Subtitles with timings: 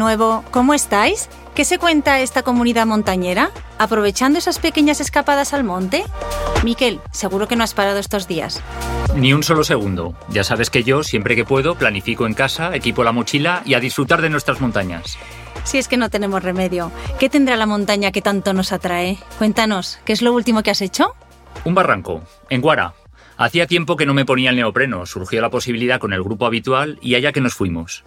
[0.00, 1.28] Nuevo, ¿cómo estáis?
[1.54, 3.50] ¿Qué se cuenta esta comunidad montañera?
[3.78, 6.04] ¿Aprovechando esas pequeñas escapadas al monte?
[6.64, 8.62] Miquel, seguro que no has parado estos días.
[9.14, 10.14] Ni un solo segundo.
[10.30, 13.80] Ya sabes que yo, siempre que puedo, planifico en casa, equipo la mochila y a
[13.80, 15.18] disfrutar de nuestras montañas.
[15.64, 16.90] Si es que no tenemos remedio.
[17.18, 19.18] ¿Qué tendrá la montaña que tanto nos atrae?
[19.36, 21.14] Cuéntanos, ¿qué es lo último que has hecho?
[21.64, 22.94] Un barranco, en Guara.
[23.36, 26.98] Hacía tiempo que no me ponía el neopreno, surgió la posibilidad con el grupo habitual
[27.02, 28.02] y allá que nos fuimos.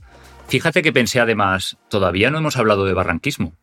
[0.47, 3.53] Fíjate que pensé además, todavía no hemos hablado de barranquismo.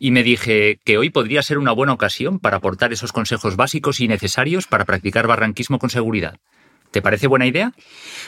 [0.00, 4.00] Y me dije que hoy podría ser una buena ocasión para aportar esos consejos básicos
[4.00, 6.36] y necesarios para practicar barranquismo con seguridad.
[6.90, 7.72] ¿Te parece buena idea?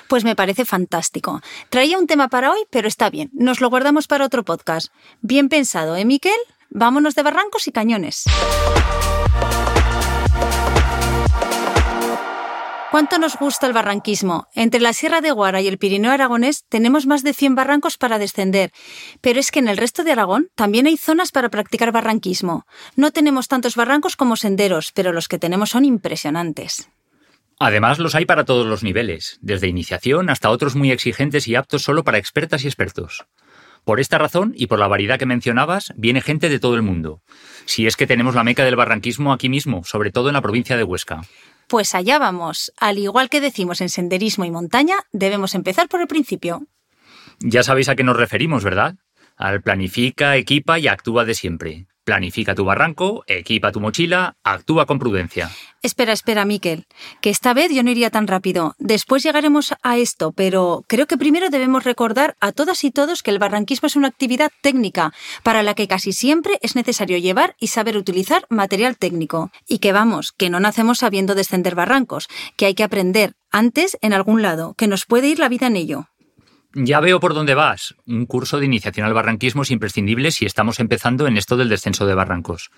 [0.09, 1.41] Pues me parece fantástico.
[1.71, 3.31] Traía un tema para hoy, pero está bien.
[3.33, 4.89] Nos lo guardamos para otro podcast.
[5.21, 6.33] Bien pensado, ¿eh, Miquel?
[6.71, 8.25] Vámonos de barrancos y cañones.
[12.97, 14.49] ¿Cuánto nos gusta el barranquismo?
[14.55, 18.19] Entre la Sierra de Guara y el Pirineo aragonés tenemos más de 100 barrancos para
[18.19, 18.73] descender,
[19.21, 22.65] pero es que en el resto de Aragón también hay zonas para practicar barranquismo.
[22.97, 26.89] No tenemos tantos barrancos como senderos, pero los que tenemos son impresionantes.
[27.59, 31.83] Además, los hay para todos los niveles, desde iniciación hasta otros muy exigentes y aptos
[31.83, 33.27] solo para expertas y expertos.
[33.85, 37.21] Por esta razón y por la variedad que mencionabas, viene gente de todo el mundo.
[37.67, 40.77] Si es que tenemos la meca del barranquismo aquí mismo, sobre todo en la provincia
[40.77, 41.21] de Huesca.
[41.69, 42.73] Pues allá vamos.
[42.79, 46.67] Al igual que decimos en senderismo y montaña, debemos empezar por el principio.
[47.41, 48.97] Ya sabéis a qué nos referimos, ¿verdad?
[49.37, 51.87] Al planifica, equipa y actúa de siempre.
[52.07, 55.51] Planifica tu barranco, equipa tu mochila, actúa con prudencia.
[55.83, 56.87] Espera, espera, Miquel,
[57.21, 58.77] que esta vez yo no iría tan rápido.
[58.79, 63.33] Después llegaremos a esto, pero creo que primero debemos recordar a todas y todos que
[63.33, 65.13] el barranquismo es una actividad técnica,
[65.43, 69.51] para la que casi siempre es necesario llevar y saber utilizar material técnico.
[69.67, 74.13] Y que vamos, que no nacemos sabiendo descender barrancos, que hay que aprender antes en
[74.13, 76.07] algún lado, que nos puede ir la vida en ello.
[76.79, 77.95] Ya veo por dónde vas.
[78.07, 82.05] Un curso de iniciación al barranquismo es imprescindible si estamos empezando en esto del descenso
[82.05, 82.71] de barrancos.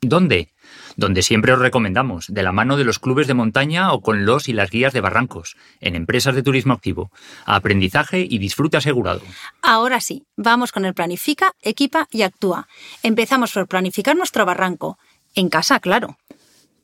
[0.00, 0.54] ¿Dónde?
[0.96, 4.48] Donde siempre os recomendamos, de la mano de los clubes de montaña o con los
[4.48, 7.12] y las guías de barrancos, en empresas de turismo activo.
[7.44, 9.20] Aprendizaje y disfrute asegurado.
[9.60, 12.68] Ahora sí, vamos con el planifica, equipa y actúa.
[13.02, 14.98] Empezamos por planificar nuestro barranco.
[15.34, 16.16] En casa, claro.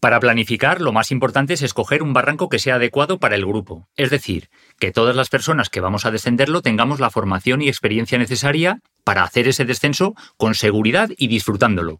[0.00, 3.88] Para planificar, lo más importante es escoger un barranco que sea adecuado para el grupo,
[3.97, 4.48] es decir,
[4.78, 9.25] que todas las personas que vamos a descenderlo tengamos la formación y experiencia necesaria para
[9.25, 11.98] hacer ese descenso con seguridad y disfrutándolo.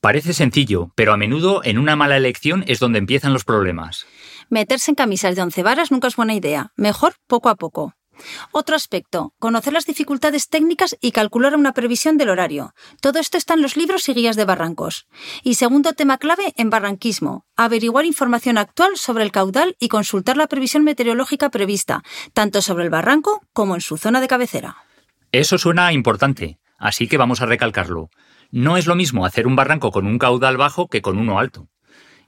[0.00, 4.06] Parece sencillo, pero a menudo en una mala elección es donde empiezan los problemas.
[4.50, 6.72] Meterse en camisas de once varas nunca es buena idea.
[6.76, 7.94] Mejor poco a poco.
[8.52, 12.74] Otro aspecto, conocer las dificultades técnicas y calcular una previsión del horario.
[13.00, 15.06] Todo esto está en los libros y guías de barrancos.
[15.42, 20.46] Y segundo tema clave en barranquismo, averiguar información actual sobre el caudal y consultar la
[20.46, 22.02] previsión meteorológica prevista,
[22.32, 24.76] tanto sobre el barranco como en su zona de cabecera.
[25.32, 28.10] Eso suena importante, así que vamos a recalcarlo.
[28.50, 31.68] No es lo mismo hacer un barranco con un caudal bajo que con uno alto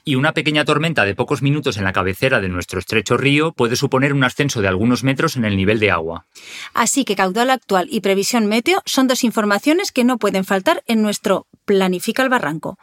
[0.04, 3.76] y una pequeña tormenta de pocos minutos en la cabecera de nuestro estrecho río puede
[3.76, 6.26] suponer un ascenso de algunos metros en el nivel de agua.
[6.74, 11.02] Así que caudal actual y previsión meteo son dos informaciones que no pueden faltar en
[11.02, 12.78] nuestro Planifica el Barranco.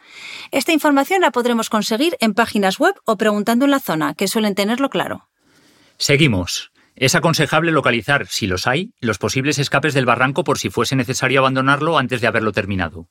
[0.50, 4.54] Esta información la podremos conseguir en páginas web o preguntando en la zona, que suelen
[4.54, 5.28] tenerlo claro.
[5.98, 6.72] Seguimos.
[6.94, 11.38] Es aconsejable localizar, si los hay, los posibles escapes del barranco por si fuese necesario
[11.40, 13.08] abandonarlo antes de haberlo terminado.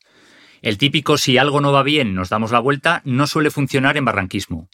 [0.62, 4.06] El típico si algo no va bien nos damos la vuelta no suele funcionar en
[4.06, 4.70] barranquismo.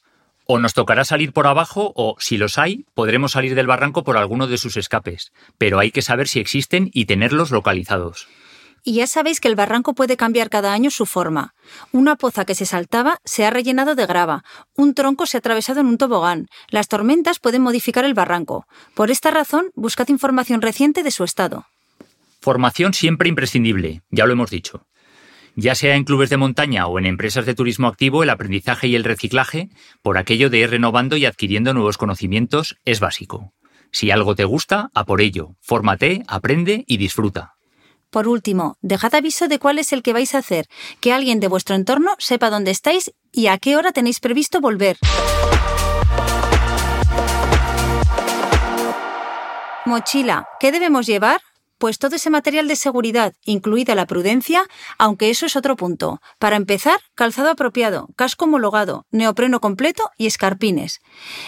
[0.46, 4.18] O nos tocará salir por abajo o, si los hay, podremos salir del barranco por
[4.18, 8.28] alguno de sus escapes, pero hay que saber si existen y tenerlos localizados.
[8.86, 11.54] Y ya sabéis que el barranco puede cambiar cada año su forma.
[11.94, 14.44] Una poza que se saltaba se ha rellenado de grava,
[14.76, 18.68] un tronco se ha atravesado en un tobogán, las tormentas pueden modificar el barranco.
[18.94, 21.66] Por esta razón, buscad información reciente de su estado.
[22.42, 24.86] Formación siempre imprescindible, ya lo hemos dicho.
[25.56, 28.96] Ya sea en clubes de montaña o en empresas de turismo activo, el aprendizaje y
[28.96, 29.70] el reciclaje,
[30.02, 33.54] por aquello de ir renovando y adquiriendo nuevos conocimientos, es básico.
[33.92, 35.56] Si algo te gusta, a por ello.
[35.62, 37.54] Fórmate, aprende y disfruta.
[38.10, 40.66] Por último, dejad aviso de cuál es el que vais a hacer,
[41.00, 44.98] que alguien de vuestro entorno sepa dónde estáis y a qué hora tenéis previsto volver.
[49.86, 51.42] Mochila, ¿qué debemos llevar?
[51.84, 54.64] Pues todo ese material de seguridad, incluida la prudencia,
[54.98, 56.22] aunque eso es otro punto.
[56.40, 61.02] Para empezar, calzado apropiado, casco homologado, neopreno completo y escarpines.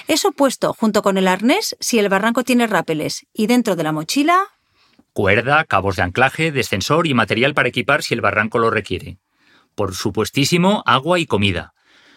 [0.10, 3.26] Eso puesto junto con el arnés si el barranco tiene rápeles.
[3.32, 4.44] Y dentro de la mochila...
[5.14, 9.20] Cuerda, cabos de anclaje, descensor y material para equipar si el barranco lo requiere.
[9.74, 11.76] Por supuestísimo, agua y comida.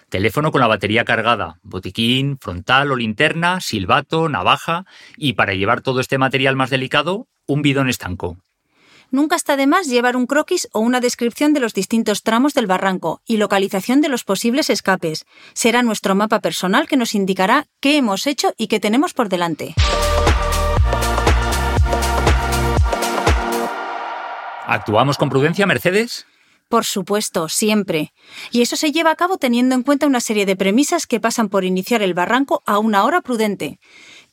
[0.09, 4.87] Teléfono con la batería cargada, botiquín, frontal o linterna, silbato, navaja
[5.17, 8.37] y para llevar todo este material más delicado, un bidón estanco.
[9.11, 12.67] Nunca está de más llevar un croquis o una descripción de los distintos tramos del
[12.67, 15.25] barranco y localización de los posibles escapes.
[15.55, 19.75] Será nuestro mapa personal que nos indicará qué hemos hecho y qué tenemos por delante.
[24.67, 26.27] ¿Actuamos con prudencia, Mercedes?
[26.69, 28.13] Por supuesto, siempre.
[28.51, 31.49] Y eso se lleva a cabo teniendo en cuenta una serie de premisas que pasan
[31.49, 33.81] por iniciar el barranco a una hora prudente.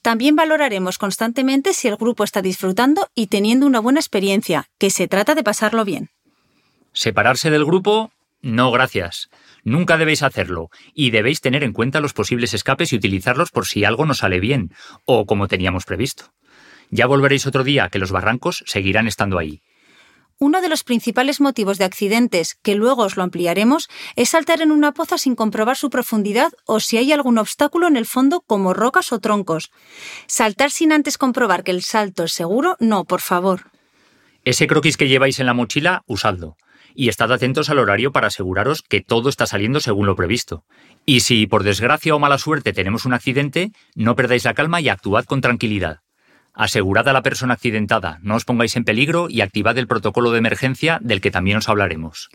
[0.05, 5.07] También valoraremos constantemente si el grupo está disfrutando y teniendo una buena experiencia, que se
[5.07, 6.11] trata de pasarlo bien.
[6.93, 8.11] ¿Separarse del grupo?
[8.43, 9.31] No, gracias.
[9.63, 13.83] Nunca debéis hacerlo, y debéis tener en cuenta los posibles escapes y utilizarlos por si
[13.83, 14.69] algo no sale bien,
[15.05, 16.25] o como teníamos previsto.
[16.91, 19.63] Ya volveréis otro día, que los barrancos seguirán estando ahí.
[20.37, 23.87] Uno de los principales motivos de accidentes, que luego os lo ampliaremos,
[24.17, 27.95] es saltar en una poza sin comprobar su profundidad o si hay algún obstáculo en
[27.95, 29.71] el fondo como rocas o troncos.
[30.27, 33.71] Saltar sin antes comprobar que el salto es seguro, no, por favor.
[34.43, 36.57] Ese croquis que lleváis en la mochila, usadlo.
[36.93, 40.65] Y estad atentos al horario para aseguraros que todo está saliendo según lo previsto.
[41.05, 44.89] Y si por desgracia o mala suerte tenemos un accidente, no perdáis la calma y
[44.89, 46.04] actuad con tranquilidad.
[46.55, 50.39] Asegurad a la persona accidentada, no os pongáis en peligro y activad el protocolo de
[50.39, 52.29] emergencia del que también os hablaremos.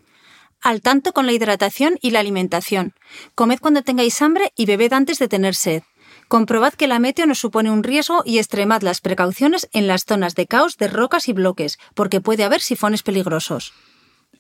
[0.60, 2.92] Al tanto con la hidratación y la alimentación.
[3.34, 5.82] Comed cuando tengáis hambre y bebed antes de tener sed.
[6.28, 10.34] Comprobad que la meteo no supone un riesgo y extremad las precauciones en las zonas
[10.34, 13.72] de caos de rocas y bloques, porque puede haber sifones peligrosos.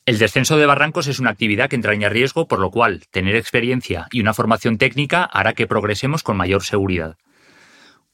[0.04, 4.08] El descenso de barrancos es una actividad que entraña riesgo, por lo cual tener experiencia
[4.12, 7.16] y una formación técnica hará que progresemos con mayor seguridad.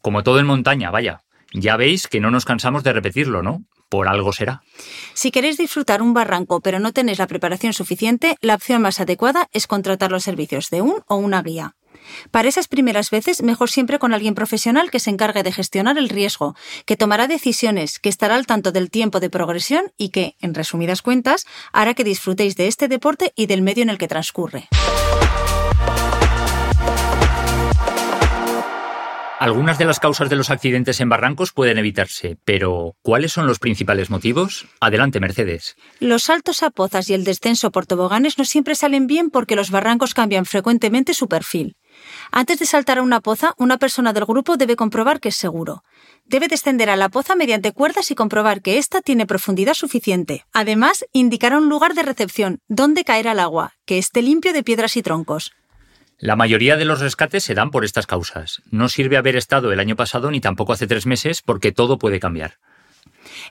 [0.00, 3.64] Como todo en montaña, vaya, ya veis que no nos cansamos de repetirlo, ¿no?
[3.88, 4.62] Por algo será.
[5.14, 9.48] Si queréis disfrutar un barranco pero no tenéis la preparación suficiente, la opción más adecuada
[9.52, 11.76] es contratar los servicios de un o una guía.
[12.30, 16.08] Para esas primeras veces, mejor siempre con alguien profesional que se encargue de gestionar el
[16.08, 16.54] riesgo,
[16.84, 21.02] que tomará decisiones, que estará al tanto del tiempo de progresión y que, en resumidas
[21.02, 24.68] cuentas, hará que disfrutéis de este deporte y del medio en el que transcurre.
[29.38, 33.58] Algunas de las causas de los accidentes en barrancos pueden evitarse, pero ¿cuáles son los
[33.58, 34.66] principales motivos?
[34.80, 35.76] Adelante, Mercedes.
[36.00, 39.70] Los saltos a pozas y el descenso por toboganes no siempre salen bien porque los
[39.70, 41.76] barrancos cambian frecuentemente su perfil.
[42.32, 45.84] Antes de saltar a una poza, una persona del grupo debe comprobar que es seguro.
[46.24, 50.46] Debe descender a la poza mediante cuerdas y comprobar que ésta tiene profundidad suficiente.
[50.54, 54.96] Además, indicará un lugar de recepción, donde caerá el agua, que esté limpio de piedras
[54.96, 55.52] y troncos.
[56.18, 58.62] La mayoría de los rescates se dan por estas causas.
[58.70, 62.20] No sirve haber estado el año pasado ni tampoco hace tres meses porque todo puede
[62.20, 62.58] cambiar.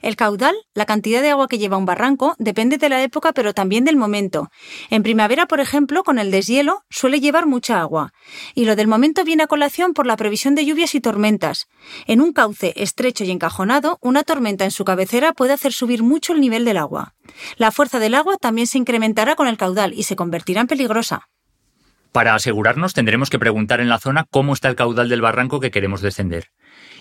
[0.02, 3.54] El caudal, la cantidad de agua que lleva un barranco, depende de la época pero
[3.54, 4.50] también del momento.
[4.90, 8.12] En primavera, por ejemplo, con el deshielo, suele llevar mucha agua.
[8.54, 11.66] Y lo del momento viene a colación por la previsión de lluvias y tormentas.
[12.06, 16.32] En un cauce estrecho y encajonado, una tormenta en su cabecera puede hacer subir mucho
[16.32, 17.14] el nivel del agua.
[17.56, 21.28] La fuerza del agua también se incrementará con el caudal y se convertirá en peligrosa.
[22.16, 25.70] Para asegurarnos tendremos que preguntar en la zona cómo está el caudal del barranco que
[25.70, 26.50] queremos descender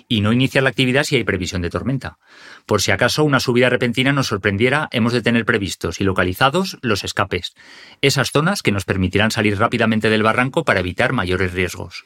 [0.09, 2.17] y no iniciar la actividad si hay previsión de tormenta.
[2.65, 7.05] Por si acaso una subida repentina nos sorprendiera, hemos de tener previstos y localizados los
[7.05, 7.53] escapes,
[8.01, 12.03] esas zonas que nos permitirán salir rápidamente del barranco para evitar mayores riesgos.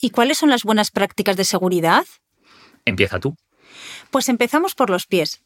[0.00, 2.04] ¿Y cuáles son las buenas prácticas de seguridad?
[2.84, 3.34] Empieza tú.
[4.10, 5.40] Pues empezamos por los pies.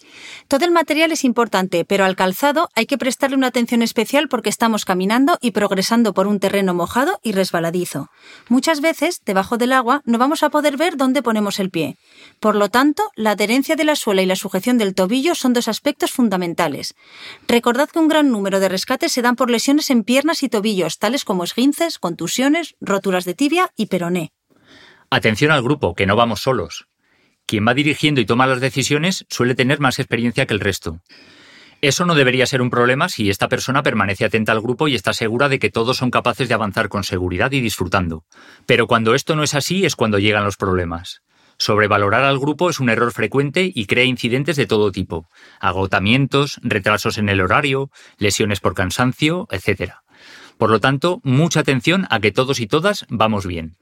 [0.48, 4.48] Todo el material es importante, pero al calzado hay que prestarle una atención especial porque
[4.48, 8.08] estamos caminando y progresando por un terreno mojado y resbaladizo.
[8.48, 11.96] Muchas veces, debajo del agua, no vamos a poder ver dónde ponemos el pie.
[12.40, 15.68] Por lo tanto, la adherencia de la suela y la sujeción del tobillo son dos
[15.68, 16.94] aspectos fundamentales.
[17.46, 20.98] Recordad que un gran número de rescates se dan por lesiones en piernas y tobillos,
[20.98, 24.32] tales como esguinces, contusiones, roturas de tibia y peroné.
[25.10, 26.88] Atención al grupo, que no vamos solos
[27.48, 31.00] quien va dirigiendo y toma las decisiones suele tener más experiencia que el resto.
[31.80, 35.14] Eso no debería ser un problema si esta persona permanece atenta al grupo y está
[35.14, 38.24] segura de que todos son capaces de avanzar con seguridad y disfrutando.
[38.66, 41.22] Pero cuando esto no es así es cuando llegan los problemas.
[41.56, 45.26] Sobrevalorar al grupo es un error frecuente y crea incidentes de todo tipo.
[45.58, 49.92] Agotamientos, retrasos en el horario, lesiones por cansancio, etc.
[50.58, 53.76] Por lo tanto, mucha atención a que todos y todas vamos bien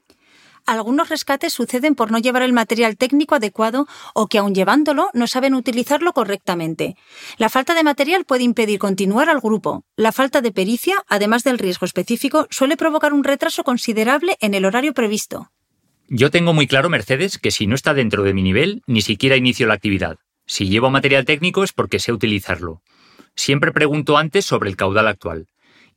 [0.67, 5.25] algunos rescates suceden por no llevar el material técnico adecuado o que aun llevándolo no
[5.25, 6.95] saben utilizarlo correctamente.
[7.37, 9.83] La falta de material puede impedir continuar al grupo.
[9.95, 14.65] La falta de pericia, además del riesgo específico, suele provocar un retraso considerable en el
[14.65, 15.51] horario previsto.
[16.09, 19.35] Yo tengo muy claro, Mercedes, que si no está dentro de mi nivel, ni siquiera
[19.35, 20.17] inicio la actividad.
[20.45, 22.81] Si llevo material técnico es porque sé utilizarlo.
[23.35, 25.47] Siempre pregunto antes sobre el caudal actual.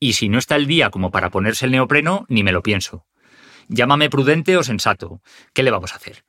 [0.00, 3.04] Y si no está el día como para ponerse el neopreno, ni me lo pienso.
[3.72, 5.22] Llámame prudente o sensato.
[5.54, 6.24] ¿Qué le vamos a hacer?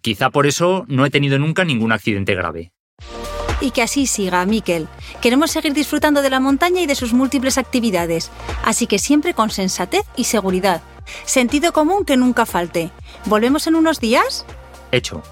[0.00, 2.72] Quizá por eso no he tenido nunca ningún accidente grave.
[3.60, 4.88] Y que así siga, Miquel.
[5.20, 8.30] Queremos seguir disfrutando de la montaña y de sus múltiples actividades,
[8.64, 10.80] así que siempre con sensatez y seguridad.
[11.26, 12.90] Sentido común que nunca falte.
[13.26, 14.46] ¿Volvemos en unos días?
[14.90, 15.22] Hecho.